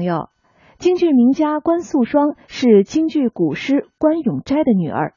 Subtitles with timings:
[0.00, 0.30] 朋友，
[0.78, 5.12] 京剧名家关素霜是京剧古诗关永斋的女儿，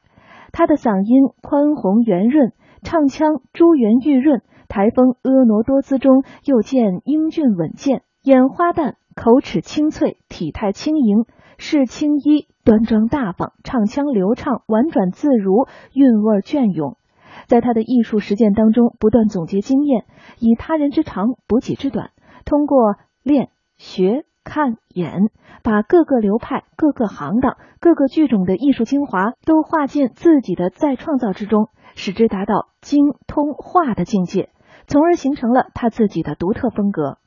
[0.52, 11.24] 她的嗓音宽宏圆润，唱腔珠圆玉润，台风婀娜多姿中又见英俊稳健，眼花旦，口齿清脆，体态轻盈，
[11.56, 16.98] 饰青衣，端庄大方，唱腔流畅，婉转自如，韵味隽永。
[17.46, 20.04] 在她的艺术实践当中，不断总结经验，
[20.40, 22.10] 以他人之长补己之短，
[22.44, 23.48] 通过练
[23.78, 24.26] 学。
[24.44, 25.30] 看演，
[25.62, 34.50] 把各个流派、各个行当、各个剧种的艺术精华都化进自己的再创造之中，使之达到精通化的境界，
[34.86, 37.18] 从而形成了他自己的独特风格。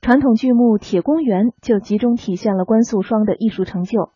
[0.00, 4.10] 传统剧目《铁公园》就集中体现了关素霜的艺术成就，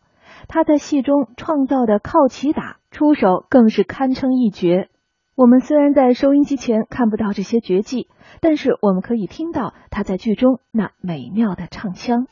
[0.47, 4.89] 他在戏中创造的靠旗打出手更是堪称一绝。
[5.35, 8.07] 我们虽然在收音机前看不到这些绝技，
[8.41, 12.27] 但是我们可以听到他在剧中那美妙的唱腔。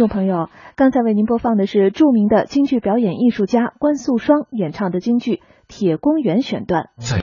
[0.00, 5.34] 众朋友，刚才为您播放的是著名的京剧表演艺术家关素霜演唱的京剧
[5.68, 6.88] 《铁公园》选段。